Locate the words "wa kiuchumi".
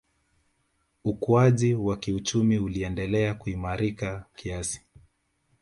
1.75-2.57